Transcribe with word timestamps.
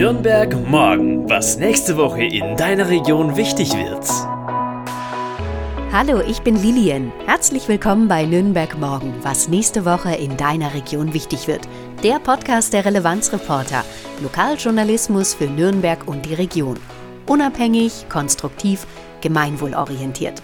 Nürnberg 0.00 0.56
morgen, 0.66 1.28
was 1.28 1.58
nächste 1.58 1.98
Woche 1.98 2.22
in 2.22 2.56
deiner 2.56 2.88
Region 2.88 3.36
wichtig 3.36 3.74
wird. 3.74 4.08
Hallo, 5.92 6.22
ich 6.26 6.40
bin 6.40 6.56
Lilian. 6.56 7.12
Herzlich 7.26 7.68
willkommen 7.68 8.08
bei 8.08 8.24
Nürnberg 8.24 8.78
morgen, 8.78 9.12
was 9.20 9.48
nächste 9.48 9.84
Woche 9.84 10.14
in 10.14 10.38
deiner 10.38 10.72
Region 10.72 11.12
wichtig 11.12 11.46
wird. 11.48 11.68
Der 12.02 12.18
Podcast 12.18 12.72
der 12.72 12.86
Relevanzreporter. 12.86 13.84
Lokaljournalismus 14.22 15.34
für 15.34 15.48
Nürnberg 15.48 16.08
und 16.08 16.24
die 16.24 16.32
Region. 16.32 16.78
Unabhängig, 17.26 18.06
konstruktiv, 18.08 18.86
gemeinwohlorientiert. 19.20 20.40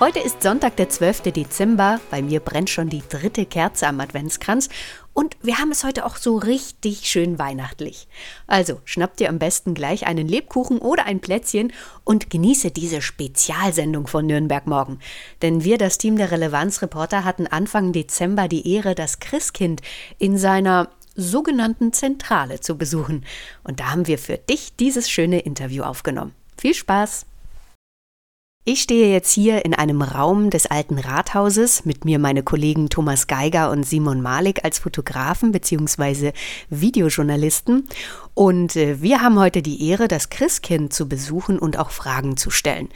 Heute 0.00 0.20
ist 0.20 0.44
Sonntag, 0.44 0.76
der 0.76 0.88
12. 0.88 1.22
Dezember. 1.32 2.00
Bei 2.08 2.22
mir 2.22 2.38
brennt 2.38 2.70
schon 2.70 2.88
die 2.88 3.02
dritte 3.08 3.44
Kerze 3.46 3.88
am 3.88 3.98
Adventskranz 3.98 4.68
und 5.12 5.36
wir 5.42 5.58
haben 5.58 5.72
es 5.72 5.82
heute 5.82 6.06
auch 6.06 6.18
so 6.18 6.36
richtig 6.36 7.08
schön 7.08 7.40
weihnachtlich. 7.40 8.06
Also 8.46 8.80
schnappt 8.84 9.18
dir 9.18 9.28
am 9.28 9.40
besten 9.40 9.74
gleich 9.74 10.06
einen 10.06 10.28
Lebkuchen 10.28 10.78
oder 10.78 11.06
ein 11.06 11.18
Plätzchen 11.18 11.72
und 12.04 12.30
genieße 12.30 12.70
diese 12.70 13.02
Spezialsendung 13.02 14.06
von 14.06 14.24
Nürnberg 14.24 14.68
morgen. 14.68 15.00
Denn 15.42 15.64
wir, 15.64 15.78
das 15.78 15.98
Team 15.98 16.14
der 16.14 16.30
Relevanzreporter, 16.30 17.24
hatten 17.24 17.48
Anfang 17.48 17.90
Dezember 17.90 18.46
die 18.46 18.72
Ehre, 18.72 18.94
das 18.94 19.18
Christkind 19.18 19.82
in 20.18 20.38
seiner 20.38 20.90
sogenannten 21.16 21.92
Zentrale 21.92 22.60
zu 22.60 22.78
besuchen. 22.78 23.24
Und 23.64 23.80
da 23.80 23.90
haben 23.90 24.06
wir 24.06 24.18
für 24.18 24.38
dich 24.38 24.76
dieses 24.76 25.10
schöne 25.10 25.40
Interview 25.40 25.82
aufgenommen. 25.82 26.36
Viel 26.56 26.74
Spaß! 26.74 27.26
Ich 28.70 28.82
stehe 28.82 29.10
jetzt 29.10 29.32
hier 29.32 29.64
in 29.64 29.72
einem 29.72 30.02
Raum 30.02 30.50
des 30.50 30.66
alten 30.66 30.98
Rathauses, 30.98 31.86
mit 31.86 32.04
mir 32.04 32.18
meine 32.18 32.42
Kollegen 32.42 32.90
Thomas 32.90 33.26
Geiger 33.26 33.70
und 33.70 33.84
Simon 33.84 34.20
Malik 34.20 34.62
als 34.62 34.78
Fotografen 34.78 35.52
bzw. 35.52 36.32
Videojournalisten. 36.68 37.88
Und 38.34 38.76
äh, 38.76 39.00
wir 39.00 39.22
haben 39.22 39.38
heute 39.38 39.62
die 39.62 39.88
Ehre, 39.88 40.06
das 40.06 40.28
Christkind 40.28 40.92
zu 40.92 41.08
besuchen 41.08 41.58
und 41.58 41.78
auch 41.78 41.88
Fragen 41.88 42.36
zu 42.36 42.50
stellen. 42.50 42.90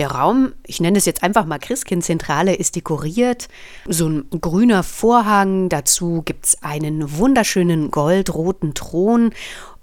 Der 0.00 0.10
Raum, 0.10 0.54
ich 0.66 0.80
nenne 0.80 0.98
es 0.98 1.04
jetzt 1.04 1.22
einfach 1.22 1.46
mal 1.46 1.60
Christkind-Zentrale, 1.60 2.56
ist 2.56 2.74
dekoriert. 2.74 3.46
So 3.86 4.08
ein 4.08 4.24
grüner 4.40 4.82
Vorhang, 4.82 5.68
dazu 5.68 6.22
gibt 6.24 6.46
es 6.46 6.62
einen 6.64 7.16
wunderschönen 7.16 7.92
goldroten 7.92 8.74
Thron. 8.74 9.30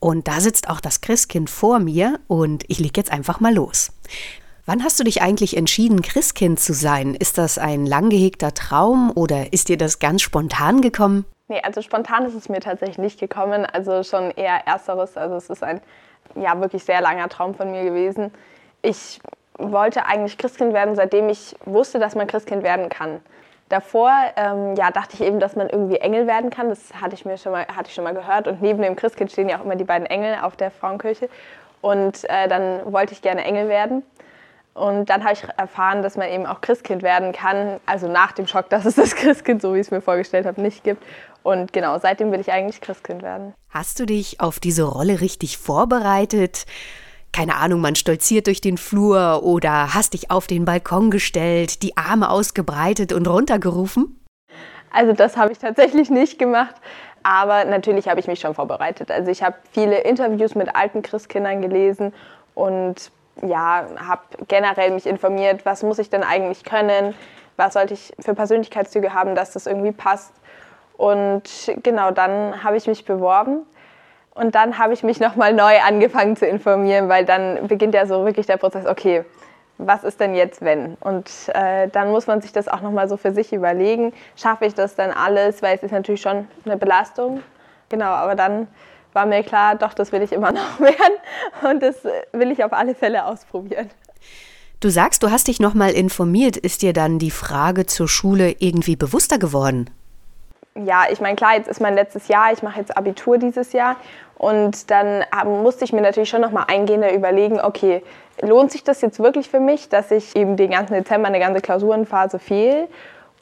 Und 0.02 0.28
da 0.28 0.42
sitzt 0.42 0.68
auch 0.68 0.82
das 0.82 1.00
Christkind 1.00 1.50
vor 1.50 1.80
mir 1.80 2.20
und 2.28 2.66
ich 2.68 2.80
lege 2.80 3.00
jetzt 3.00 3.14
einfach 3.14 3.40
mal 3.40 3.54
los. 3.54 3.94
Wann 4.70 4.84
hast 4.84 5.00
du 5.00 5.04
dich 5.04 5.24
eigentlich 5.24 5.58
entschieden, 5.58 6.04
Christkind 6.04 6.60
zu 6.60 6.74
sein? 6.74 7.16
Ist 7.16 7.40
das 7.40 7.58
ein 7.58 7.88
lang 7.88 8.12
gehegter 8.12 8.54
Traum 8.54 9.12
oder 9.16 9.52
ist 9.52 9.68
dir 9.68 9.78
das 9.78 9.98
ganz 9.98 10.22
spontan 10.22 10.82
gekommen? 10.82 11.26
Nee, 11.48 11.60
also 11.64 11.82
spontan 11.82 12.28
ist 12.28 12.36
es 12.36 12.50
mir 12.50 12.60
tatsächlich 12.60 13.00
nicht 13.00 13.20
gekommen. 13.20 13.66
Also 13.66 14.04
schon 14.04 14.30
eher 14.30 14.68
ersteres. 14.68 15.18
Also 15.18 15.38
es 15.38 15.50
ist 15.50 15.64
ein 15.64 15.82
ja 16.36 16.62
wirklich 16.62 16.84
sehr 16.84 17.02
langer 17.02 17.30
Traum 17.30 17.56
von 17.56 17.72
mir 17.72 17.84
gewesen. 17.84 18.32
Ich 18.84 19.20
wollte 19.58 20.06
eigentlich 20.06 20.38
Christkind 20.38 20.72
werden, 20.72 20.96
seitdem 20.96 21.30
ich 21.30 21.56
wusste, 21.66 21.98
dass 21.98 22.14
man 22.14 22.28
Christkind 22.28 22.62
werden 22.62 22.90
kann. 22.90 23.22
Davor 23.70 24.12
ähm, 24.36 24.76
ja, 24.76 24.92
dachte 24.92 25.16
ich 25.16 25.22
eben, 25.22 25.40
dass 25.40 25.56
man 25.56 25.68
irgendwie 25.68 25.98
Engel 25.98 26.28
werden 26.28 26.52
kann. 26.52 26.70
Das 26.70 26.94
hatte 27.02 27.16
ich 27.16 27.26
mir 27.26 27.40
schon 27.40 27.54
mal, 27.54 27.66
hatte 27.76 27.90
ich 27.90 27.96
schon 27.96 28.04
mal 28.04 28.14
gehört. 28.14 28.48
Und 28.48 28.62
neben 28.62 28.84
dem 28.84 28.96
Christkind 28.96 29.32
stehen 29.32 29.50
ja 29.50 29.58
auch 29.58 29.66
immer 29.66 29.78
die 29.78 29.84
beiden 29.84 30.06
Engel 30.06 30.38
auf 30.44 30.56
der 30.56 30.70
Frauenkirche. 30.70 31.28
Und 31.82 32.30
äh, 32.30 32.48
dann 32.48 32.94
wollte 32.94 33.14
ich 33.14 33.24
gerne 33.24 33.44
Engel 33.44 33.68
werden. 33.68 34.04
Und 34.80 35.10
dann 35.10 35.24
habe 35.26 35.34
ich 35.34 35.44
erfahren, 35.58 36.02
dass 36.04 36.16
man 36.16 36.30
eben 36.30 36.46
auch 36.46 36.62
Christkind 36.62 37.04
werden 37.04 37.34
kann. 37.34 37.82
Also 37.86 38.08
nach 38.08 38.32
dem 38.32 38.48
Schock, 38.48 38.70
dass 38.70 38.86
es 38.86 38.96
das 38.96 39.16
Christkind, 39.16 39.62
so 39.62 39.74
wie 39.74 39.80
ich 39.80 39.88
es 39.88 39.92
mir 39.92 40.02
vorgestellt 40.02 40.46
habe, 40.46 40.62
nicht 40.62 40.84
gibt. 40.84 41.04
Und 41.44 41.74
genau, 41.74 42.00
seitdem 42.00 42.32
will 42.32 42.40
ich 42.40 42.52
eigentlich 42.52 42.80
Christkind 42.80 43.22
werden. 43.22 43.54
Hast 43.70 44.00
du 44.00 44.06
dich 44.06 44.40
auf 44.40 44.60
diese 44.60 44.84
Rolle 44.84 45.22
richtig 45.22 45.58
vorbereitet? 45.58 46.66
Keine 47.32 47.56
Ahnung, 47.56 47.82
man 47.82 47.96
stolziert 47.96 48.48
durch 48.48 48.62
den 48.62 48.78
Flur 48.78 49.44
oder 49.44 49.94
hast 49.94 50.14
dich 50.14 50.32
auf 50.32 50.48
den 50.48 50.66
Balkon 50.66 51.12
gestellt, 51.12 51.84
die 51.84 51.96
Arme 51.96 52.30
ausgebreitet 52.30 53.14
und 53.14 53.28
runtergerufen? 53.28 54.20
Also 54.92 55.14
das 55.14 55.38
habe 55.38 55.52
ich 55.52 55.60
tatsächlich 55.60 56.10
nicht 56.10 56.40
gemacht. 56.40 56.76
Aber 57.22 57.66
natürlich 57.66 58.08
habe 58.08 58.20
ich 58.20 58.28
mich 58.28 58.40
schon 58.40 58.56
vorbereitet. 58.56 59.12
Also 59.12 59.30
ich 59.30 59.44
habe 59.44 59.56
viele 59.72 60.00
Interviews 60.00 60.56
mit 60.56 60.74
alten 60.74 61.02
Christkindern 61.02 61.62
gelesen 61.62 62.14
und 62.56 63.12
ja, 63.44 63.86
habe 64.08 64.22
generell 64.48 64.92
mich 64.92 65.06
informiert, 65.06 65.66
was 65.66 65.84
muss 65.84 66.00
ich 66.00 66.10
denn 66.10 66.24
eigentlich 66.24 66.64
können, 66.64 67.14
was 67.58 67.74
sollte 67.74 67.94
ich 67.94 68.14
für 68.20 68.34
Persönlichkeitszüge 68.34 69.14
haben, 69.14 69.36
dass 69.36 69.52
das 69.52 69.68
irgendwie 69.68 69.92
passt. 69.92 70.34
Und 70.98 71.44
genau, 71.84 72.12
dann 72.12 72.64
habe 72.64 72.78
ich 72.78 72.88
mich 72.88 73.06
beworben 73.06 73.66
und 74.34 74.56
dann 74.56 74.78
habe 74.78 74.94
ich 74.94 75.04
mich 75.04 75.20
nochmal 75.22 75.54
neu 75.54 75.80
angefangen 75.80 76.36
zu 76.36 76.46
informieren, 76.46 77.10
weil 77.10 77.26
dann 77.26 77.68
beginnt 77.68 77.94
ja 77.94 78.06
so 78.06 78.26
wirklich 78.26 78.48
der 78.48 78.58
Prozess, 78.58 78.86
okay, 78.86 79.24
was 79.78 80.04
ist 80.04 80.20
denn 80.20 80.36
jetzt 80.36 80.62
wenn? 80.62 80.96
Und 81.00 81.30
äh, 81.54 81.88
dann 81.88 82.12
muss 82.12 82.28
man 82.28 82.42
sich 82.42 82.52
das 82.52 82.68
auch 82.68 82.82
nochmal 82.82 83.08
so 83.08 83.16
für 83.16 83.32
sich 83.32 83.54
überlegen, 83.54 84.14
schaffe 84.36 84.66
ich 84.66 84.76
das 84.76 84.96
dann 84.96 85.12
alles, 85.12 85.62
weil 85.62 85.76
es 85.76 85.84
ist 85.84 85.92
natürlich 85.92 86.22
schon 86.22 86.48
eine 86.66 86.76
Belastung. 86.76 87.42
Genau, 87.88 88.10
aber 88.10 88.36
dann 88.36 88.68
war 89.14 89.26
mir 89.26 89.44
klar, 89.44 89.76
doch, 89.76 89.94
das 89.94 90.12
will 90.12 90.22
ich 90.22 90.32
immer 90.32 90.52
noch 90.54 90.80
werden 90.80 91.18
und 91.70 91.82
das 91.82 91.96
will 92.32 92.52
ich 92.52 92.64
auf 92.64 92.74
alle 92.74 92.96
Fälle 92.96 93.26
ausprobieren. 93.26 93.90
Du 94.80 94.90
sagst, 94.90 95.24
du 95.24 95.30
hast 95.30 95.50
dich 95.50 95.60
nochmal 95.60 95.92
informiert. 95.92 96.56
Ist 96.56 96.82
dir 96.84 96.94
dann 96.94 97.20
die 97.20 97.32
Frage 97.32 97.86
zur 97.86 98.08
Schule 98.08 98.56
irgendwie 98.60 98.96
bewusster 98.96 99.38
geworden? 99.38 99.90
Ja, 100.86 101.04
ich 101.12 101.20
meine, 101.20 101.36
klar, 101.36 101.56
jetzt 101.56 101.68
ist 101.68 101.82
mein 101.82 101.96
letztes 101.96 102.30
Jahr, 102.30 102.54
ich 102.54 102.64
mache 102.64 102.80
jetzt 102.80 102.96
Abitur 102.96 103.38
dieses 103.38 103.74
Jahr 103.74 103.98
und 104.38 104.90
dann 104.90 105.26
musste 105.44 105.84
ich 105.84 105.92
mir 105.92 106.00
natürlich 106.00 106.30
schon 106.30 106.40
nochmal 106.40 106.66
eingehender 106.70 107.14
überlegen, 107.14 107.60
okay, 107.60 108.02
lohnt 108.42 108.72
sich 108.72 108.86
das 108.86 109.02
jetzt 109.02 109.20
wirklich 109.20 109.50
für 109.50 109.60
mich, 109.60 109.90
dass 109.90 110.12
ich 110.12 110.36
eben 110.38 110.56
den 110.56 110.72
ganzen 110.72 110.94
Dezember 110.94 111.28
eine 111.28 111.40
ganze 111.40 111.60
Klausurenphase 111.60 112.40
fehl, 112.40 112.88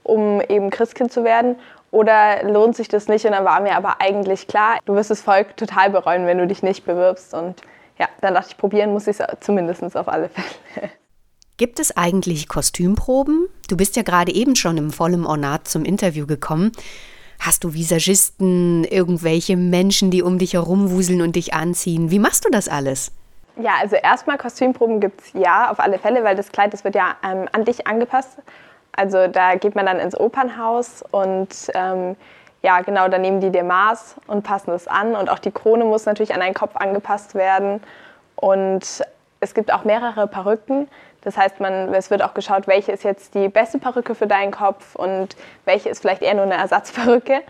um 0.02 0.42
eben 0.42 0.72
Christkind 0.72 1.12
zu 1.12 1.24
werden? 1.24 1.58
Oder 1.92 2.44
lohnt 2.44 2.76
sich 2.76 2.88
das 2.88 3.08
nicht? 3.08 3.26
Und 3.26 3.32
dann 3.32 3.46
war 3.46 3.62
mir 3.62 3.76
aber 3.76 4.02
eigentlich 4.02 4.48
klar, 4.48 4.78
du 4.86 4.96
wirst 4.96 5.10
das 5.10 5.22
Volk 5.22 5.56
total 5.58 5.90
bereuen, 5.90 6.26
wenn 6.26 6.38
du 6.38 6.48
dich 6.48 6.64
nicht 6.64 6.86
bewirbst. 6.86 7.34
Und 7.34 7.62
ja, 7.98 8.08
dann 8.22 8.34
dachte 8.34 8.50
ich, 8.52 8.58
probieren 8.58 8.92
muss 8.92 9.08
ich 9.08 9.20
es 9.20 9.26
zumindest 9.40 9.96
auf 9.96 10.08
alle 10.08 10.30
Fälle. 10.30 10.92
Gibt 11.58 11.80
es 11.80 11.96
eigentlich 11.96 12.48
Kostümproben? 12.48 13.48
Du 13.68 13.78
bist 13.78 13.96
ja 13.96 14.04
gerade 14.04 14.32
eben 14.32 14.56
schon 14.56 14.78
im 14.78 14.92
vollen 14.92 15.26
Ornat 15.26 15.68
zum 15.68 15.86
Interview 15.86 16.28
gekommen. 16.28 16.72
Hast 17.40 17.64
du 17.64 17.74
Visagisten, 17.74 18.84
irgendwelche 18.84 19.58
Menschen, 19.58 20.12
die 20.12 20.22
um 20.22 20.38
dich 20.38 20.54
herumwuseln 20.54 21.22
und 21.22 21.36
dich 21.36 21.54
anziehen? 21.54 22.12
Wie 22.12 22.20
machst 22.20 22.46
du 22.46 22.50
das 22.52 22.68
alles? 22.68 23.12
Ja, 23.60 23.72
also 23.82 23.96
erstmal 23.96 24.38
Kostümproben 24.38 25.00
gibt 25.00 25.22
es 25.22 25.34
ja, 25.34 25.72
auf 25.72 25.80
alle 25.80 25.98
Fälle, 25.98 26.24
weil 26.24 26.36
das 26.36 26.52
Kleid, 26.52 26.74
das 26.74 26.84
wird 26.84 26.94
ja 26.94 27.16
ähm, 27.24 27.48
an 27.52 27.66
dich 27.66 27.88
angepasst. 27.88 28.38
Also 28.98 29.28
da 29.28 29.56
geht 29.56 29.76
man 29.76 29.86
dann 29.86 30.00
ins 30.00 30.20
Opernhaus 30.20 31.04
und 31.12 31.72
ähm, 31.76 32.18
ja, 32.64 32.82
genau, 32.82 33.08
da 33.08 33.20
nehmen 33.20 33.40
die 33.40 33.52
dir 33.52 33.64
Maß 33.64 34.16
und 34.26 34.44
passen 34.44 34.72
es 34.72 34.88
an. 34.88 35.16
Und 35.16 35.30
auch 35.30 35.40
die 35.40 35.52
Krone 35.52 35.86
muss 35.86 36.06
natürlich 36.06 36.34
an 36.34 36.40
deinen 36.40 36.56
Kopf 36.56 36.76
angepasst 36.76 37.36
werden. 37.36 37.82
Und 38.36 39.04
es 39.40 39.54
gibt 39.54 39.72
auch 39.72 39.84
mehrere 39.84 40.28
Perücken. 40.28 40.90
Das 41.22 41.38
heißt, 41.38 41.60
man, 41.60 41.94
es 41.94 42.10
wird 42.10 42.24
auch 42.24 42.34
geschaut, 42.34 42.68
welche 42.68 42.92
ist 42.92 43.04
jetzt 43.04 43.36
die 43.36 43.50
beste 43.50 43.78
Perücke 43.78 44.16
für 44.16 44.28
deinen 44.28 44.52
Kopf 44.52 44.96
und 44.96 45.36
welche 45.66 45.90
ist 45.90 46.02
vielleicht 46.02 46.24
eher 46.24 46.34
nur 46.34 46.46
eine 46.46 46.56
Ersatzperücke. 46.56 47.42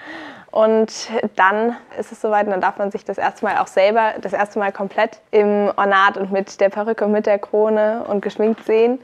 Und 0.51 1.09
dann 1.35 1.77
ist 1.99 2.11
es 2.11 2.19
soweit 2.19 2.45
und 2.45 2.51
dann 2.51 2.61
darf 2.61 2.77
man 2.77 2.91
sich 2.91 3.05
das 3.05 3.17
erste 3.17 3.45
Mal 3.45 3.57
auch 3.57 3.67
selber, 3.67 4.15
das 4.21 4.33
erste 4.33 4.59
Mal 4.59 4.71
komplett 4.71 5.19
im 5.31 5.71
Ornat 5.75 6.17
und 6.17 6.31
mit 6.31 6.59
der 6.59 6.69
Perücke 6.69 7.05
und 7.05 7.11
mit 7.11 7.25
der 7.25 7.39
Krone 7.39 8.03
und 8.07 8.21
geschminkt 8.21 8.65
sehen. 8.65 8.99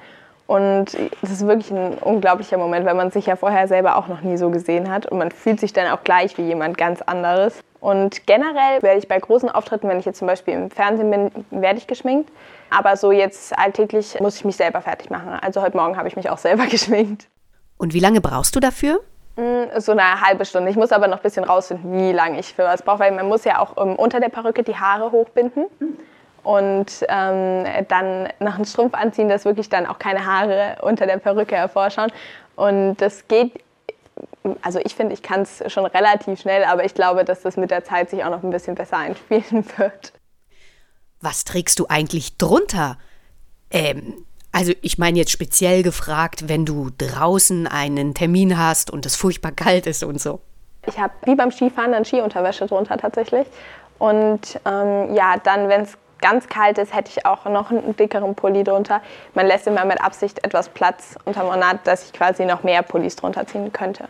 Und 0.46 0.98
das 1.22 1.32
ist 1.32 1.48
wirklich 1.48 1.72
ein 1.72 1.98
unglaublicher 2.00 2.58
Moment, 2.58 2.86
weil 2.86 2.96
man 2.96 3.12
sich 3.12 3.28
ja 3.28 3.36
vorher 3.36 3.68
selber 3.68 3.96
auch 3.96 4.08
noch 4.08 4.22
nie 4.22 4.38
so 4.38 4.50
gesehen 4.50 4.92
hat. 4.92 5.06
Und 5.06 5.18
man 5.18 5.32
fühlt 5.32 5.60
sich 5.60 5.74
dann 5.74 5.92
auch 5.92 6.04
gleich 6.04 6.38
wie 6.38 6.44
jemand 6.44 6.78
ganz 6.78 7.02
anderes. 7.02 7.60
Und 7.80 8.28
generell 8.28 8.82
werde 8.82 9.00
ich 9.00 9.08
bei 9.08 9.20
großen 9.20 9.50
Auftritten, 9.50 9.88
wenn 9.90 10.00
ich 10.00 10.06
jetzt 10.06 10.20
zum 10.20 10.28
Beispiel 10.28 10.54
im 10.54 10.70
Fernsehen 10.70 11.12
bin, 11.12 11.32
werde 11.50 11.78
ich 11.78 11.88
geschminkt. 11.88 12.32
Aber 12.70 12.98
so 12.98 13.12
jetzt 13.12 13.58
alltäglich 13.58 14.20
muss 14.20 14.36
ich 14.36 14.46
mich 14.46 14.56
selber 14.56 14.82
fertig 14.82 15.10
machen. 15.10 15.38
Also 15.42 15.62
heute 15.62 15.78
Morgen 15.78 15.98
habe 15.98 16.08
ich 16.08 16.16
mich 16.16 16.30
auch 16.30 16.38
selber 16.38 16.66
geschminkt. 16.70 17.28
Und 17.78 17.94
wie 17.94 18.00
lange 18.00 18.22
brauchst 18.22 18.56
du 18.56 18.60
dafür? 18.60 19.02
Mm, 19.36 19.80
so 19.80 19.94
eine 19.94 20.22
halbe 20.22 20.46
Stunde. 20.46 20.70
Ich 20.70 20.76
muss 20.76 20.92
aber 20.92 21.08
noch 21.08 21.18
ein 21.18 21.24
bisschen 21.24 21.44
rausfinden, 21.44 21.94
wie 21.94 22.12
lange 22.12 22.40
ich 22.40 22.54
für 22.54 22.64
was 22.64 22.84
brauche, 22.84 23.00
weil 23.00 23.12
man 23.12 23.28
muss 23.28 23.46
ja 23.46 23.60
auch 23.60 23.78
um, 23.78 23.96
unter 23.96 24.20
der 24.20 24.30
Perücke 24.30 24.64
die 24.64 24.76
Haare 24.76 25.12
hochbinden 25.12 25.66
und 26.44 26.88
ähm, 27.08 27.66
dann 27.88 28.30
nach 28.40 28.56
einem 28.56 28.66
Strumpf 28.66 28.94
anziehen, 28.94 29.30
dass 29.30 29.46
wirklich 29.46 29.70
dann 29.70 29.86
auch 29.86 30.00
keine 30.00 30.26
Haare 30.26 30.78
unter 30.82 31.06
der 31.06 31.18
Perücke 31.18 31.56
hervorschauen. 31.56 32.12
Und 32.56 32.98
das 32.98 33.28
geht, 33.28 33.54
also 34.62 34.80
ich 34.84 34.96
finde, 34.96 35.14
ich 35.14 35.24
kann 35.24 35.42
es 35.42 35.64
schon 35.72 35.86
relativ 35.86 36.42
schnell, 36.42 36.64
aber 36.66 36.86
ich 36.86 36.94
glaube, 36.94 37.24
dass 37.24 37.42
das 37.42 37.58
mit 37.58 37.72
der 37.72 37.84
Zeit 37.84 38.10
sich 38.10 38.24
auch 38.24 38.30
noch 38.30 38.44
ein 38.44 38.52
bisschen 38.52 38.76
besser 38.76 38.98
einspielen 38.98 39.66
wird. 39.78 40.14
Was 41.22 41.46
trägst 41.46 41.80
du 41.80 41.88
eigentlich 41.88 42.38
drunter? 42.38 42.98
Ähm, 43.72 44.26
also 44.52 44.74
ich 44.82 44.98
meine 44.98 45.18
jetzt 45.18 45.32
speziell 45.32 45.82
gefragt, 45.82 46.48
wenn 46.48 46.66
du 46.66 46.92
draußen 46.98 47.66
einen 47.66 48.14
Termin 48.14 48.58
hast 48.58 48.92
und 48.92 49.06
es 49.06 49.16
furchtbar 49.16 49.52
kalt 49.52 49.88
ist 49.88 50.04
und 50.04 50.22
so. 50.22 50.42
Ich 50.86 51.00
habe 51.00 51.14
wie 51.24 51.36
beim 51.36 51.50
Skifahren 51.50 51.94
dann 51.94 52.06
Skiunterwäsche 52.06 52.68
drunter 52.68 52.98
tatsächlich 52.98 53.48
Und 54.00 54.60
ähm, 54.66 55.16
ja, 55.16 55.38
dann, 55.42 55.70
wenn 55.70 55.82
es 55.82 55.98
ganz 56.24 56.48
kalt 56.48 56.78
ist, 56.78 56.96
hätte 56.96 57.12
ich 57.16 57.26
auch 57.26 57.46
noch 57.46 57.70
einen 57.70 57.96
dickeren 57.96 58.34
Pulli 58.34 58.64
drunter. 58.64 59.02
Man 59.36 59.46
lässt 59.46 59.68
immer 59.68 59.86
mit 59.86 60.02
Absicht 60.02 60.44
etwas 60.44 60.70
Platz 60.70 61.16
unterm 61.26 61.48
Ornat, 61.48 61.86
dass 61.86 62.06
ich 62.06 62.14
quasi 62.14 62.46
noch 62.46 62.64
mehr 62.64 62.82
Pullis 62.82 63.16
drunter 63.16 63.46
ziehen 63.46 63.72
könnte. 63.72 64.06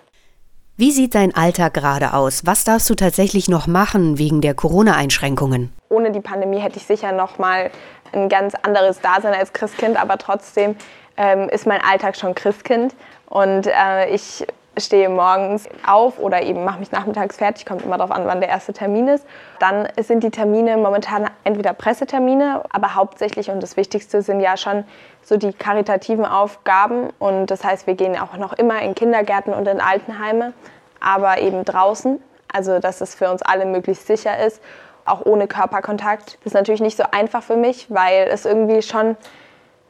Wie 0.77 0.91
sieht 0.91 1.13
dein 1.15 1.35
Alltag 1.35 1.73
gerade 1.73 2.13
aus? 2.13 2.45
Was 2.45 2.63
darfst 2.63 2.89
du 2.89 2.95
tatsächlich 2.95 3.49
noch 3.49 3.67
machen 3.67 4.17
wegen 4.17 4.41
der 4.41 4.53
Corona-Einschränkungen? 4.53 5.73
Ohne 5.89 6.11
die 6.11 6.21
Pandemie 6.21 6.59
hätte 6.59 6.77
ich 6.77 6.85
sicher 6.85 7.11
noch 7.11 7.37
mal 7.37 7.69
ein 8.11 8.29
ganz 8.29 8.53
anderes 8.55 8.99
Dasein 9.01 9.33
als 9.33 9.53
Christkind, 9.53 10.01
aber 10.01 10.17
trotzdem 10.17 10.75
ähm, 11.17 11.49
ist 11.49 11.67
mein 11.67 11.81
Alltag 11.81 12.15
schon 12.15 12.33
Christkind 12.35 12.95
und 13.27 13.67
äh, 13.67 14.09
ich 14.13 14.45
stehe 14.77 15.07
morgens 15.09 15.69
auf 15.85 16.19
oder 16.19 16.41
eben 16.41 16.63
mache 16.63 16.79
mich 16.79 16.91
nachmittags 16.91 17.37
fertig, 17.37 17.65
kommt 17.65 17.83
immer 17.83 17.97
darauf 17.97 18.11
an, 18.11 18.25
wann 18.25 18.39
der 18.39 18.49
erste 18.49 18.73
Termin 18.73 19.07
ist. 19.07 19.25
Dann 19.59 19.87
sind 19.99 20.23
die 20.23 20.31
Termine 20.31 20.77
momentan 20.77 21.29
entweder 21.43 21.73
Pressetermine, 21.73 22.63
aber 22.71 22.95
hauptsächlich 22.95 23.49
und 23.49 23.61
das 23.61 23.77
Wichtigste 23.77 24.21
sind 24.21 24.39
ja 24.39 24.57
schon 24.57 24.83
so 25.21 25.37
die 25.37 25.53
karitativen 25.53 26.25
Aufgaben. 26.25 27.09
Und 27.19 27.47
das 27.47 27.63
heißt, 27.63 27.85
wir 27.85 27.95
gehen 27.95 28.17
auch 28.17 28.35
noch 28.37 28.53
immer 28.53 28.81
in 28.81 28.95
Kindergärten 28.95 29.53
und 29.53 29.67
in 29.67 29.79
Altenheime, 29.79 30.53
aber 30.99 31.39
eben 31.39 31.65
draußen, 31.65 32.21
also 32.51 32.79
dass 32.79 33.01
es 33.01 33.13
für 33.15 33.29
uns 33.29 33.41
alle 33.43 33.65
möglichst 33.65 34.07
sicher 34.07 34.43
ist, 34.43 34.61
auch 35.05 35.25
ohne 35.25 35.47
Körperkontakt. 35.47 36.37
Das 36.39 36.47
ist 36.47 36.53
natürlich 36.53 36.81
nicht 36.81 36.97
so 36.97 37.03
einfach 37.11 37.43
für 37.43 37.57
mich, 37.57 37.87
weil 37.89 38.27
es 38.27 38.45
irgendwie 38.45 38.81
schon 38.81 39.17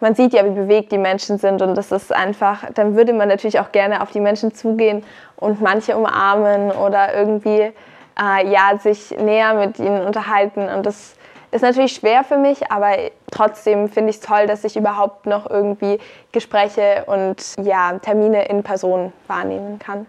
man 0.03 0.15
sieht 0.15 0.33
ja, 0.33 0.43
wie 0.43 0.49
bewegt 0.49 0.91
die 0.91 0.97
Menschen 0.97 1.37
sind 1.37 1.61
und 1.61 1.75
das 1.75 1.93
ist 1.93 2.13
einfach, 2.13 2.65
dann 2.73 2.95
würde 2.97 3.13
man 3.13 3.29
natürlich 3.29 3.61
auch 3.61 3.71
gerne 3.71 4.01
auf 4.01 4.11
die 4.11 4.19
Menschen 4.19 4.53
zugehen 4.53 5.01
und 5.37 5.61
manche 5.61 5.95
umarmen 5.95 6.71
oder 6.71 7.15
irgendwie 7.15 7.71
äh, 8.19 8.51
ja, 8.51 8.77
sich 8.77 9.11
näher 9.11 9.53
mit 9.53 9.79
ihnen 9.79 10.05
unterhalten 10.05 10.67
und 10.67 10.85
das 10.85 11.15
ist 11.51 11.61
natürlich 11.61 11.93
schwer 11.93 12.25
für 12.25 12.37
mich, 12.37 12.69
aber 12.69 12.97
trotzdem 13.31 13.87
finde 13.87 14.09
ich 14.09 14.17
es 14.17 14.21
toll, 14.21 14.45
dass 14.45 14.65
ich 14.65 14.75
überhaupt 14.75 15.25
noch 15.25 15.49
irgendwie 15.49 15.99
Gespräche 16.33 17.05
und 17.05 17.37
ja, 17.63 17.97
Termine 17.99 18.45
in 18.49 18.61
Person 18.61 19.13
wahrnehmen 19.27 19.79
kann. 19.79 20.05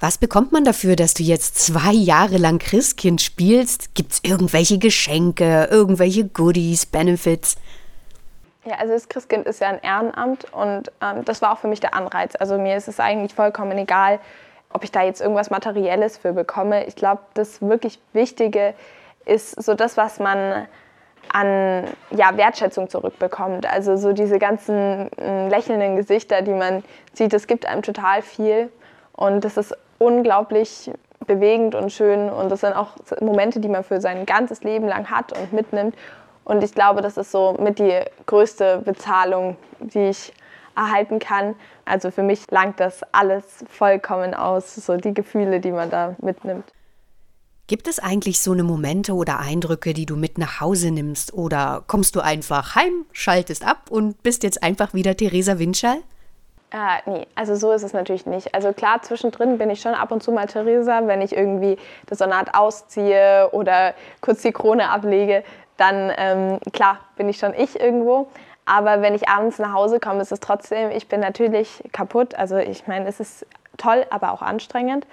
Was 0.00 0.18
bekommt 0.18 0.50
man 0.50 0.64
dafür, 0.64 0.96
dass 0.96 1.14
du 1.14 1.22
jetzt 1.22 1.58
zwei 1.58 1.92
Jahre 1.92 2.38
lang 2.38 2.58
Christkind 2.58 3.20
spielst? 3.20 3.94
Gibt 3.94 4.12
es 4.12 4.20
irgendwelche 4.24 4.78
Geschenke, 4.78 5.68
irgendwelche 5.70 6.24
Goodies, 6.24 6.86
Benefits? 6.86 7.56
Ja, 8.68 8.74
also 8.76 8.92
das 8.92 9.08
Christkind 9.08 9.46
ist 9.46 9.60
ja 9.62 9.68
ein 9.68 9.80
Ehrenamt 9.80 10.52
und 10.52 10.92
ähm, 11.00 11.24
das 11.24 11.40
war 11.40 11.52
auch 11.52 11.58
für 11.58 11.68
mich 11.68 11.80
der 11.80 11.94
Anreiz. 11.94 12.34
Also 12.38 12.58
mir 12.58 12.76
ist 12.76 12.86
es 12.86 13.00
eigentlich 13.00 13.34
vollkommen 13.34 13.78
egal, 13.78 14.20
ob 14.74 14.84
ich 14.84 14.92
da 14.92 15.02
jetzt 15.02 15.22
irgendwas 15.22 15.48
Materielles 15.48 16.18
für 16.18 16.34
bekomme. 16.34 16.84
Ich 16.84 16.94
glaube, 16.94 17.22
das 17.32 17.62
wirklich 17.62 17.98
Wichtige 18.12 18.74
ist 19.24 19.62
so 19.62 19.72
das, 19.72 19.96
was 19.96 20.20
man 20.20 20.68
an 21.32 21.84
ja, 22.10 22.36
Wertschätzung 22.36 22.90
zurückbekommt. 22.90 23.64
Also 23.64 23.96
so 23.96 24.12
diese 24.12 24.38
ganzen 24.38 25.10
äh, 25.16 25.48
lächelnden 25.48 25.96
Gesichter, 25.96 26.42
die 26.42 26.52
man 26.52 26.84
sieht, 27.14 27.32
das 27.32 27.46
gibt 27.46 27.64
einem 27.64 27.80
total 27.80 28.20
viel 28.20 28.70
und 29.12 29.46
das 29.46 29.56
ist 29.56 29.74
unglaublich 29.98 30.90
bewegend 31.26 31.74
und 31.74 31.90
schön 31.90 32.28
und 32.28 32.50
das 32.50 32.60
sind 32.60 32.74
auch 32.74 32.90
Momente, 33.22 33.60
die 33.60 33.68
man 33.68 33.82
für 33.82 34.02
sein 34.02 34.26
ganzes 34.26 34.62
Leben 34.62 34.88
lang 34.88 35.10
hat 35.10 35.32
und 35.32 35.54
mitnimmt 35.54 35.94
und 36.48 36.64
ich 36.64 36.74
glaube, 36.74 37.02
das 37.02 37.16
ist 37.18 37.30
so 37.30 37.56
mit 37.60 37.78
die 37.78 38.00
größte 38.24 38.82
Bezahlung, 38.84 39.56
die 39.80 40.08
ich 40.08 40.32
erhalten 40.74 41.18
kann. 41.18 41.54
Also 41.84 42.10
für 42.10 42.22
mich 42.22 42.50
langt 42.50 42.80
das 42.80 43.02
alles 43.12 43.64
vollkommen 43.68 44.34
aus, 44.34 44.74
so 44.74 44.96
die 44.96 45.12
Gefühle, 45.12 45.60
die 45.60 45.72
man 45.72 45.90
da 45.90 46.16
mitnimmt. 46.22 46.64
Gibt 47.66 47.86
es 47.86 47.98
eigentlich 47.98 48.40
so 48.40 48.52
eine 48.52 48.62
Momente 48.62 49.12
oder 49.12 49.40
Eindrücke, 49.40 49.92
die 49.92 50.06
du 50.06 50.16
mit 50.16 50.38
nach 50.38 50.58
Hause 50.58 50.90
nimmst? 50.90 51.34
Oder 51.34 51.84
kommst 51.86 52.16
du 52.16 52.20
einfach 52.20 52.74
heim, 52.74 53.04
schaltest 53.12 53.66
ab 53.66 53.90
und 53.90 54.22
bist 54.22 54.42
jetzt 54.42 54.62
einfach 54.62 54.94
wieder 54.94 55.14
Theresa 55.14 55.58
Winschall? 55.58 55.98
Äh, 56.70 57.10
nee, 57.10 57.26
also 57.34 57.54
so 57.56 57.72
ist 57.72 57.82
es 57.82 57.92
natürlich 57.92 58.24
nicht. 58.24 58.54
Also 58.54 58.72
klar, 58.72 59.02
zwischendrin 59.02 59.58
bin 59.58 59.68
ich 59.68 59.82
schon 59.82 59.94
ab 59.94 60.12
und 60.12 60.22
zu 60.22 60.32
mal 60.32 60.46
Theresa, 60.46 61.06
wenn 61.06 61.20
ich 61.20 61.34
irgendwie 61.34 61.76
das 62.06 62.18
Sonat 62.18 62.54
ausziehe 62.54 63.50
oder 63.52 63.94
kurz 64.22 64.40
die 64.42 64.52
Krone 64.52 64.88
ablege, 64.90 65.44
dann 65.78 66.12
ähm, 66.18 66.58
klar 66.72 66.98
bin 67.16 67.28
ich 67.28 67.38
schon 67.38 67.54
ich 67.54 67.80
irgendwo. 67.80 68.28
Aber 68.66 69.00
wenn 69.00 69.14
ich 69.14 69.30
abends 69.30 69.58
nach 69.58 69.72
Hause 69.72 69.98
komme, 69.98 70.20
ist 70.20 70.30
es 70.30 70.40
trotzdem, 70.40 70.90
ich 70.90 71.08
bin 71.08 71.20
natürlich 71.20 71.82
kaputt. 71.92 72.34
Also 72.34 72.58
ich 72.58 72.86
meine, 72.86 73.08
es 73.08 73.18
ist 73.18 73.46
toll, 73.78 74.04
aber 74.10 74.32
auch 74.32 74.42
anstrengend. 74.42 75.06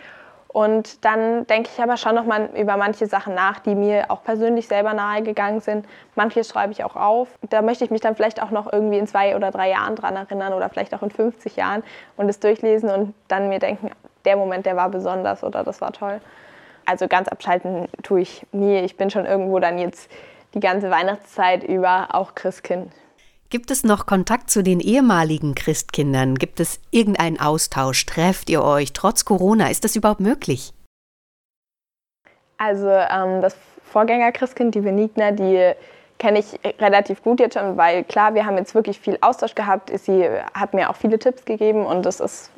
Und 0.56 1.04
dann 1.04 1.46
denke 1.48 1.70
ich 1.74 1.82
aber 1.84 1.98
schon 1.98 2.16
noch 2.16 2.26
mal 2.26 2.50
über 2.56 2.78
manche 2.78 3.08
Sachen 3.08 3.36
nach, 3.36 3.60
die 3.60 3.76
mir 3.76 4.06
auch 4.10 4.24
persönlich 4.24 4.68
selber 4.68 4.94
nahe 4.94 5.22
gegangen 5.22 5.60
sind. 5.60 5.86
Manches 6.16 6.48
schreibe 6.48 6.72
ich 6.72 6.84
auch 6.84 6.96
auf. 6.96 7.28
Da 7.50 7.62
möchte 7.62 7.84
ich 7.84 7.92
mich 7.92 8.02
dann 8.02 8.16
vielleicht 8.16 8.42
auch 8.42 8.52
noch 8.52 8.72
irgendwie 8.72 8.98
in 8.98 9.06
zwei 9.06 9.36
oder 9.36 9.52
drei 9.52 9.70
Jahren 9.70 9.96
dran 9.96 10.16
erinnern 10.16 10.54
oder 10.54 10.70
vielleicht 10.70 10.94
auch 10.94 11.02
in 11.02 11.12
50 11.12 11.58
Jahren 11.58 11.84
und 12.16 12.30
es 12.30 12.40
durchlesen 12.40 12.90
und 12.90 13.14
dann 13.28 13.50
mir 13.50 13.60
denken, 13.60 13.92
der 14.24 14.38
Moment, 14.38 14.66
der 14.66 14.78
war 14.78 14.90
besonders 14.90 15.44
oder 15.44 15.64
das 15.64 15.82
war 15.82 15.92
toll. 15.92 16.22
Also 16.86 17.08
ganz 17.08 17.28
abschalten 17.28 17.90
tue 18.04 18.22
ich 18.22 18.46
nie. 18.54 18.80
Ich 18.80 18.96
bin 18.96 19.10
schon 19.10 19.26
irgendwo 19.26 19.60
dann 19.60 19.78
jetzt 19.78 20.10
die 20.56 20.60
ganze 20.60 20.90
Weihnachtszeit 20.90 21.64
über 21.64 22.16
auch 22.16 22.34
Christkind. 22.34 22.92
Gibt 23.50 23.70
es 23.70 23.84
noch 23.84 24.08
Kontakt 24.08 24.50
zu 24.50 24.64
den 24.64 24.80
ehemaligen 24.80 25.54
Christkindern? 25.54 26.36
Gibt 26.36 26.60
es 26.60 26.80
irgendeinen 26.90 27.40
Austausch? 27.40 28.06
Trefft 28.06 28.50
ihr 28.50 28.64
euch 28.64 28.92
trotz 28.94 29.24
Corona? 29.24 29.70
Ist 29.70 29.84
das 29.84 29.96
überhaupt 29.96 30.20
möglich? 30.20 30.74
Also 32.58 32.90
ähm, 32.90 33.42
das 33.42 33.56
Vorgänger-Christkind, 33.84 34.74
die 34.74 34.82
Benigna, 34.82 35.32
die 35.32 35.74
kenne 36.18 36.40
ich 36.40 36.60
relativ 36.80 37.22
gut 37.22 37.40
jetzt 37.40 37.54
schon, 37.54 37.78
weil 37.78 38.04
klar, 38.04 38.34
wir 38.34 38.46
haben 38.46 38.58
jetzt 38.58 38.74
wirklich 38.74 39.00
viel 39.00 39.18
Austausch 39.22 39.54
gehabt. 39.54 39.92
Sie 40.00 40.28
hat 40.54 40.74
mir 40.74 40.90
auch 40.90 40.96
viele 40.96 41.20
Tipps 41.20 41.46
gegeben 41.46 41.86
und 41.86 42.06
das 42.06 42.20
ist, 42.20 42.52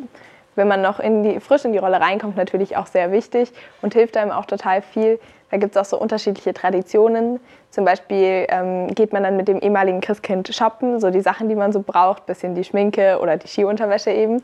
wenn 0.58 0.68
man 0.68 0.82
noch 0.82 1.00
in 1.00 1.24
die, 1.24 1.40
frisch 1.40 1.64
in 1.66 1.72
die 1.72 1.78
Rolle 1.78 2.02
reinkommt, 2.02 2.36
natürlich 2.36 2.76
auch 2.76 2.88
sehr 2.88 3.12
wichtig 3.12 3.52
und 3.82 3.94
hilft 3.94 4.18
einem 4.18 4.32
auch 4.32 4.46
total 4.46 4.82
viel. 4.82 5.20
Da 5.52 5.58
gibt 5.58 5.76
es 5.76 5.82
auch 5.82 5.86
so 5.86 5.98
unterschiedliche 6.00 6.54
Traditionen. 6.54 7.40
Zum 7.70 7.86
Beispiel 7.86 8.48
ähm, 8.50 8.88
geht 8.88 9.14
man 9.14 9.24
dann 9.24 9.38
mit 9.38 9.48
dem 9.48 9.60
ehemaligen 9.60 10.02
Christkind 10.02 10.54
shoppen, 10.54 11.00
so 11.00 11.10
die 11.10 11.22
Sachen, 11.22 11.48
die 11.48 11.56
man 11.56 11.72
so 11.72 11.82
braucht, 11.82 12.26
bisschen 12.26 12.56
die 12.56 12.64
Schminke 12.64 13.20
oder 13.22 13.38
die 13.38 13.48
Skiunterwäsche 13.48 14.12
eben. 14.12 14.44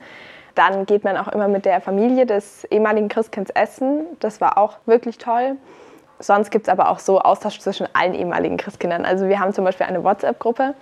Dann 0.55 0.85
geht 0.85 1.03
man 1.03 1.17
auch 1.17 1.27
immer 1.29 1.47
mit 1.47 1.65
der 1.65 1.81
Familie 1.81 2.25
des 2.25 2.63
ehemaligen 2.65 3.09
Christkinds 3.09 3.49
essen. 3.51 4.05
Das 4.19 4.39
war 4.39 4.57
auch 4.57 4.77
wirklich 4.85 5.17
toll. 5.17 5.57
Sonst 6.19 6.51
gibt 6.51 6.67
es 6.67 6.71
aber 6.71 6.89
auch 6.89 6.99
so 6.99 7.19
Austausch 7.19 7.59
zwischen 7.59 7.87
allen 7.93 8.13
ehemaligen 8.13 8.57
Christkindern. 8.57 9.03
Also 9.03 9.27
wir 9.27 9.39
haben 9.39 9.51
zum 9.51 9.65
Beispiel 9.65 9.87
eine 9.87 10.03
WhatsApp-Gruppe. 10.03 10.75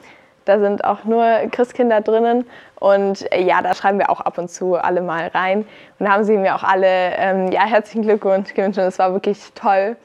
Da 0.46 0.60
sind 0.60 0.84
auch 0.84 1.04
nur 1.04 1.24
Christkinder 1.52 2.02
drinnen. 2.02 2.46
Und 2.80 3.32
äh, 3.32 3.42
ja, 3.44 3.62
da 3.62 3.74
schreiben 3.76 4.00
wir 4.00 4.10
auch 4.10 4.22
ab 4.22 4.38
und 4.38 4.50
zu 4.50 4.76
alle 4.76 5.02
mal 5.02 5.28
rein. 5.28 5.66
Und 6.00 6.06
da 6.06 6.14
haben 6.14 6.24
sie 6.24 6.38
mir 6.38 6.56
auch 6.56 6.64
alle 6.64 7.16
ähm, 7.16 7.52
ja, 7.52 7.66
herzlichen 7.66 8.02
Glückwunsch 8.04 8.54
gewünscht. 8.54 8.80
Es 8.80 9.00
war 9.00 9.14
wirklich 9.14 9.52
toll. 9.54 9.98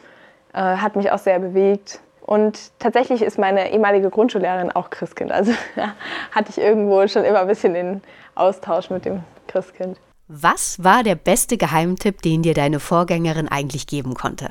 Äh, 0.53 0.59
hat 0.59 0.97
mich 0.97 1.11
auch 1.11 1.19
sehr 1.19 1.39
bewegt. 1.39 2.01
Und 2.21 2.73
tatsächlich 2.81 3.23
ist 3.23 3.39
meine 3.39 3.71
ehemalige 3.71 4.11
Grundschullehrerin 4.11 4.73
auch 4.73 4.91
Christkind. 4.91 5.31
Also 5.31 5.53
hatte 6.33 6.51
ich 6.51 6.59
irgendwo 6.59 7.07
schon 7.07 7.25
immer 7.25 7.41
ein 7.41 7.47
bisschen 7.47 7.75
den 7.75 8.03
Austausch 8.35 8.91
mit 8.91 9.05
dem 9.05 9.23
Christkind. 9.47 9.97
Was 10.29 10.83
war 10.83 11.05
der 11.05 11.15
beste 11.15 11.57
Geheimtipp, 11.57 12.21
den 12.21 12.43
dir 12.43 12.53
deine 12.53 12.81
Vorgängerin 12.81 13.49
eigentlich 13.49 13.87
geben 13.87 14.15
konnte? 14.15 14.51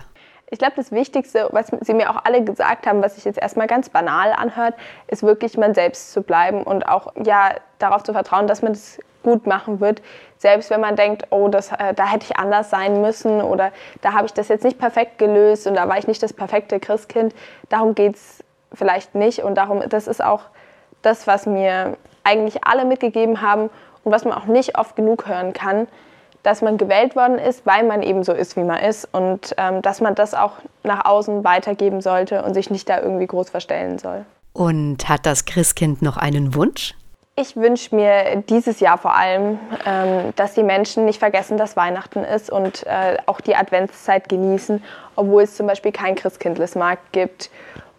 Ich 0.51 0.59
glaube, 0.59 0.73
das 0.75 0.91
Wichtigste, 0.91 1.49
was 1.51 1.71
sie 1.81 1.93
mir 1.93 2.11
auch 2.11 2.23
alle 2.23 2.43
gesagt 2.43 2.85
haben, 2.85 3.01
was 3.01 3.15
sich 3.15 3.25
jetzt 3.25 3.39
erstmal 3.39 3.67
ganz 3.67 3.89
banal 3.89 4.31
anhört, 4.31 4.75
ist 5.07 5.23
wirklich 5.23 5.57
man 5.57 5.73
selbst 5.73 6.11
zu 6.11 6.21
bleiben 6.21 6.63
und 6.63 6.87
auch 6.87 7.13
ja 7.23 7.55
darauf 7.79 8.03
zu 8.03 8.13
vertrauen, 8.13 8.45
dass 8.45 8.61
man 8.61 8.73
das 8.73 8.99
gut 9.23 9.47
machen 9.47 9.79
wird. 9.79 10.03
Selbst 10.37 10.69
wenn 10.69 10.79
man 10.79 10.95
denkt, 10.95 11.23
oh, 11.31 11.47
das, 11.47 11.71
äh, 11.71 11.93
da 11.95 12.05
hätte 12.05 12.25
ich 12.29 12.37
anders 12.37 12.69
sein 12.69 13.01
müssen 13.01 13.41
oder 13.41 13.71
da 14.01 14.13
habe 14.13 14.27
ich 14.27 14.33
das 14.33 14.47
jetzt 14.47 14.63
nicht 14.63 14.77
perfekt 14.77 15.17
gelöst 15.17 15.65
und 15.65 15.73
da 15.73 15.89
war 15.89 15.97
ich 15.97 16.07
nicht 16.07 16.21
das 16.21 16.31
perfekte 16.31 16.79
Christkind. 16.79 17.33
Darum 17.69 17.95
geht 17.95 18.15
es 18.15 18.43
vielleicht 18.71 19.15
nicht 19.15 19.39
und 19.39 19.55
darum, 19.55 19.81
das 19.89 20.07
ist 20.07 20.23
auch 20.23 20.43
das, 21.01 21.25
was 21.25 21.47
mir 21.47 21.97
eigentlich 22.23 22.63
alle 22.63 22.85
mitgegeben 22.85 23.41
haben 23.41 23.69
und 24.03 24.11
was 24.11 24.25
man 24.25 24.33
auch 24.33 24.45
nicht 24.45 24.77
oft 24.77 24.95
genug 24.95 25.27
hören 25.27 25.53
kann, 25.53 25.87
dass 26.45 26.61
man 26.61 26.77
gewählt 26.77 27.15
worden 27.15 27.39
ist, 27.39 27.65
weil 27.65 27.83
man 27.83 28.03
eben 28.03 28.23
so 28.23 28.33
ist, 28.33 28.55
wie 28.55 28.63
man 28.63 28.81
ist 28.81 29.07
und 29.11 29.55
ähm, 29.57 29.81
dass 29.81 30.01
man 30.01 30.15
das 30.15 30.33
auch 30.33 30.53
nach 30.83 31.05
außen 31.05 31.43
weitergeben 31.43 32.01
sollte 32.01 32.43
und 32.43 32.53
sich 32.53 32.69
nicht 32.69 32.87
da 32.87 33.01
irgendwie 33.01 33.27
groß 33.27 33.49
verstellen 33.49 33.97
soll. 33.97 34.25
Und 34.53 35.09
hat 35.09 35.25
das 35.25 35.45
Christkind 35.45 36.01
noch 36.01 36.17
einen 36.17 36.55
Wunsch? 36.55 36.93
Ich 37.37 37.57
wünsche 37.57 37.93
mir 37.93 38.43
dieses 38.47 38.79
Jahr 38.79 38.97
vor 38.97 39.13
allem, 39.13 39.59
ähm, 39.85 40.33
dass 40.37 40.53
die 40.53 40.63
Menschen 40.63 41.03
nicht 41.03 41.19
vergessen, 41.19 41.57
dass 41.57 41.75
Weihnachten 41.75 42.23
ist 42.23 42.49
und 42.49 42.85
äh, 42.85 43.17
auch 43.25 43.41
die 43.41 43.55
Adventszeit 43.55 44.29
genießen, 44.29 44.81
obwohl 45.17 45.43
es 45.43 45.57
zum 45.57 45.67
Beispiel 45.67 45.91
kein 45.91 46.15
Christkindlesmarkt 46.15 47.11
gibt 47.11 47.49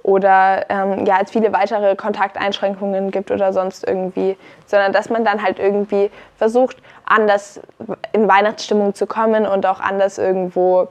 oder 0.06 0.66
ähm, 0.68 1.04
ja, 1.04 1.18
es 1.20 1.32
viele 1.32 1.52
weitere 1.52 1.96
Kontakteinschränkungen 1.96 3.10
gibt 3.10 3.32
oder 3.32 3.52
sonst 3.52 3.84
irgendwie, 3.84 4.36
sondern 4.66 4.92
dass 4.92 5.10
man 5.10 5.25
dann 5.25 5.42
halt 5.42 5.58
irgendwie 5.58 6.10
versucht, 6.36 6.76
anders 7.04 7.60
in 8.12 8.28
Weihnachtsstimmung 8.28 8.94
zu 8.94 9.08
kommen 9.08 9.46
und 9.46 9.66
auch 9.66 9.80
anders 9.80 10.18
irgendwo 10.18 10.86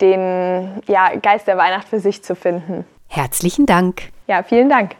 den 0.00 0.82
ja, 0.88 1.14
Geist 1.22 1.46
der 1.46 1.58
Weihnacht 1.58 1.88
für 1.88 2.00
sich 2.00 2.24
zu 2.24 2.34
finden. 2.34 2.84
Herzlichen 3.06 3.66
Dank. 3.66 4.10
Ja, 4.26 4.42
vielen 4.42 4.68
Dank. 4.68 4.96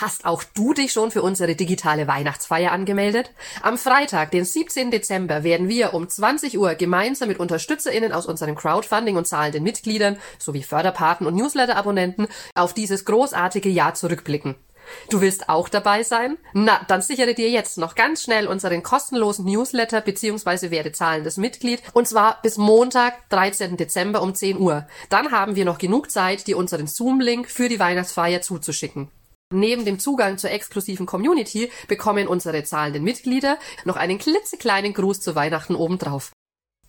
Hast 0.00 0.26
auch 0.26 0.44
du 0.44 0.74
dich 0.74 0.92
schon 0.92 1.10
für 1.10 1.22
unsere 1.22 1.56
digitale 1.56 2.06
Weihnachtsfeier 2.06 2.70
angemeldet? 2.70 3.32
Am 3.62 3.76
Freitag, 3.76 4.30
den 4.30 4.44
17. 4.44 4.92
Dezember, 4.92 5.42
werden 5.42 5.68
wir 5.68 5.92
um 5.92 6.08
20 6.08 6.56
Uhr 6.56 6.76
gemeinsam 6.76 7.26
mit 7.26 7.40
UnterstützerInnen 7.40 8.12
aus 8.12 8.26
unserem 8.26 8.54
Crowdfunding 8.54 9.16
und 9.16 9.26
zahlenden 9.26 9.64
Mitgliedern 9.64 10.16
sowie 10.38 10.62
Förderpaten 10.62 11.26
und 11.26 11.34
Newsletter-Abonnenten 11.34 12.28
auf 12.54 12.74
dieses 12.74 13.06
großartige 13.06 13.68
Jahr 13.70 13.94
zurückblicken. 13.94 14.54
Du 15.10 15.20
willst 15.20 15.48
auch 15.48 15.68
dabei 15.68 16.04
sein? 16.04 16.38
Na, 16.52 16.80
dann 16.86 17.02
sichere 17.02 17.34
dir 17.34 17.50
jetzt 17.50 17.76
noch 17.76 17.96
ganz 17.96 18.22
schnell 18.22 18.46
unseren 18.46 18.84
kostenlosen 18.84 19.46
Newsletter 19.46 20.00
bzw. 20.00 20.70
werde 20.70 20.92
zahlendes 20.92 21.38
Mitglied 21.38 21.82
und 21.92 22.06
zwar 22.06 22.40
bis 22.42 22.56
Montag, 22.56 23.28
13. 23.30 23.76
Dezember 23.76 24.22
um 24.22 24.32
10 24.32 24.60
Uhr. 24.60 24.86
Dann 25.08 25.32
haben 25.32 25.56
wir 25.56 25.64
noch 25.64 25.78
genug 25.78 26.12
Zeit, 26.12 26.46
dir 26.46 26.56
unseren 26.56 26.86
Zoom-Link 26.86 27.50
für 27.50 27.68
die 27.68 27.80
Weihnachtsfeier 27.80 28.42
zuzuschicken. 28.42 29.10
Neben 29.52 29.84
dem 29.86 29.98
Zugang 29.98 30.36
zur 30.36 30.50
exklusiven 30.50 31.06
Community 31.06 31.70
bekommen 31.88 32.28
unsere 32.28 32.62
zahlenden 32.64 33.02
Mitglieder 33.02 33.58
noch 33.86 33.96
einen 33.96 34.18
klitzekleinen 34.18 34.92
Gruß 34.92 35.20
zu 35.20 35.34
Weihnachten 35.34 35.74
obendrauf. 35.74 36.32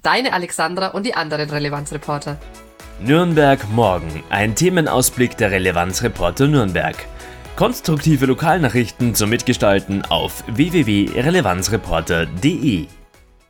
Deine 0.02 0.34
Alexandra 0.34 0.90
und 0.90 1.06
die 1.06 1.14
anderen 1.14 1.50
Relevanzreporter. 1.50 2.38
Nürnberg 3.02 3.66
morgen. 3.72 4.26
Ein 4.30 4.56
Themenausblick 4.56 5.38
der 5.38 5.52
Relevanzreporter 5.52 6.48
Nürnberg. 6.48 6.98
Konstruktive 7.56 8.26
Lokalnachrichten 8.26 9.16
zum 9.16 9.30
Mitgestalten 9.30 10.04
auf 10.04 10.44
www.relevanzreporter.de 10.48 12.88